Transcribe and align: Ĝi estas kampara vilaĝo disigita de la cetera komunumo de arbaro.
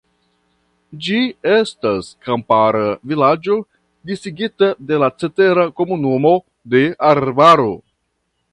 Ĝi 1.07 1.17
estas 1.55 2.07
kampara 2.29 2.81
vilaĝo 3.11 3.57
disigita 4.11 4.71
de 4.93 5.01
la 5.05 5.11
cetera 5.25 5.67
komunumo 5.83 6.33
de 6.75 6.83
arbaro. 7.13 7.71